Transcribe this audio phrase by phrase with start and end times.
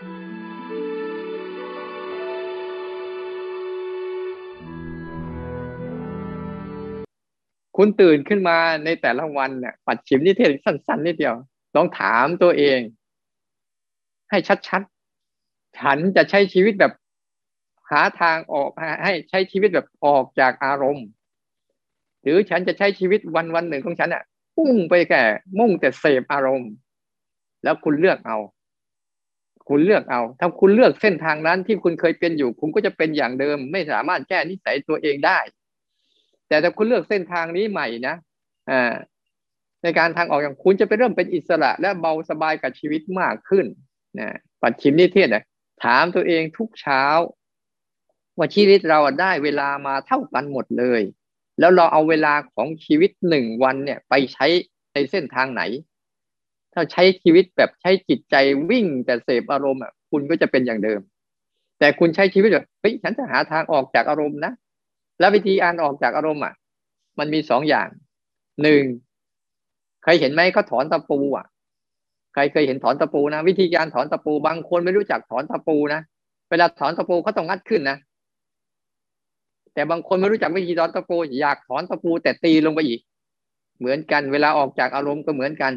[0.00, 0.04] คุ
[7.86, 11.34] ณตื่นขึ้นมาในแต่ละวันเนี่ยปัดฉิมนิเทศสั้นๆนิดเดียว
[11.76, 12.80] ลองถามตัวเอง
[14.30, 14.38] ให้
[14.68, 16.92] ชัดๆฉันจะใช้ชีวิตแบบ
[17.90, 18.70] หาทางออก
[19.04, 21.06] ให้ใช้ชีวิตแบบออกจากอารมณ์
[22.22, 24.22] หรือฉันจะใช้ชีวิตวันวันหนึ่งของฉันอะ
[24.56, 25.22] มุ่งไปแก่
[25.58, 26.72] มุ่งแต่เสพอารมณ์
[27.64, 28.38] แล้วคุณเลือกเอา
[29.70, 35.38] คุณเลือกเอา ถ้าคุณเลือกเส้นทางนั้นที่คุณเคยเป็นอยู่ คุณก็จะเป็นอย่างเดิม ไม่สามารถแก้นิสัยตัวเองได้
[36.48, 38.14] แต่ถ้าคุณเลือกเส้นทางนี้ใหม่นะ
[38.70, 38.94] อ่า
[39.82, 43.66] ในการทางออกอย่างคุณจะไปเริ่มเป็นอิสระและเบาสบายกับชีวิตมากขึ้น
[44.18, 45.44] นะปัจฉิมนิเทศนะ
[45.84, 47.02] ถามตัวเองทุกเช้า
[48.38, 51.02] ว่าชีวิตเราได้เวลามาเท่ากันหมดเลย
[51.58, 54.46] แล้วเราเอาเวลาของชีวิตหนึ่งวันเนี่ย ไปใช้
[54.92, 55.62] ในเส้นทางไหน
[56.74, 58.36] ถ้าใช้ชีวิตแบบใช้จิตใจ
[58.70, 61.00] วิ่งแต่เสพอารมณ์อะคุณก็จะเป็นอย่างเดิม
[61.78, 64.52] แต่คุณใช้ชีวิตแบบเฮ้ยฉันจะหาทางออกจากอารมณ์นะ
[65.20, 66.54] แล้ววิธีอ่านออกจากอารมณ์อะ
[67.18, 67.88] มันมีสองอย่าง
[68.62, 68.82] หนึ่ง
[70.02, 71.46] เคยเห็นไหมเขาถอนตะปูอะ
[72.34, 76.00] ใครเคยเห็นถอนตะปูนะวิธีการถอนตะปูบางคนไม่รู้จักถอนตะปูนะ
[76.50, 77.98] เวลาถอนตะปูเขาต้องงัดขึ้นนะ
[79.74, 83.00] แต่บางคนไม่รู้จักวิธีถอนตะปูอยากถอนตะปูแต่ตีลงไปอีก
[83.78, 85.72] เหมือนกัน เวลาออกจากอารมณ์ก็เหมือนกัน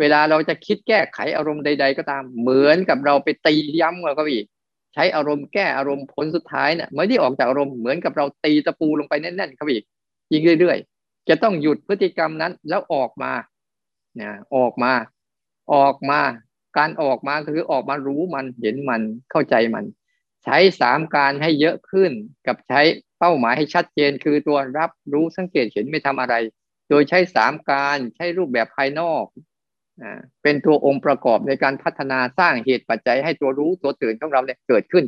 [0.00, 4.46] เวลาเราจะคิดแก้ไขอารมณ์ใด ๆ ก็ตาม เหมือนกับเราไปตีย้ำเราก็อีก
[4.94, 9.84] ใช้อารมณ์แก้อารมณ์ผลสุดท้ายเนี่ยเมื่อที่ออกจากอารมณ์เหมือนกับเราตีตะปูลงไปแน่นๆเขาอีก
[10.32, 13.32] ยิงเรื่อย ๆ จะต้องหยุดพฤติกรรมนั้นแล้วออกมา
[14.20, 14.92] นะออกมา
[15.74, 16.20] ออกมา
[16.78, 19.84] การออกมาคือออกมารู้มันเห็นมันเข้าใจมัน
[20.44, 22.12] ใช้สามการให้เยอะขึ้น
[22.46, 22.80] กับใช้
[23.18, 26.34] เป้าหมายให้ชัดเจน คือตัวรับรู้สังเกตเห็นไม่ทำอะไร
[26.88, 29.24] โดยใช้สามการใช้รูปแบบภายนอก
[30.42, 35.04] เป็นตัวองค์ประกอบในการพัฒนาสร้างเหตุปัจจัยให้ตัวรู้ตัวตื่นของเราเนี่ยเกิดขึ้น